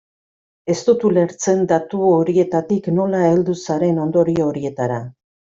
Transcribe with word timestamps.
Ez 0.73 0.77
dut 0.87 1.03
ulertzen 1.09 1.61
datu 1.73 2.01
horietatik 2.13 2.91
nola 3.01 3.23
heldu 3.29 3.59
zaren 3.69 4.03
ondorio 4.07 4.49
horietara. 4.51 5.03